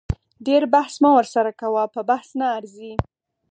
[0.45, 2.93] ډیر بحث مه ورسره کوه په بحث نه ارزي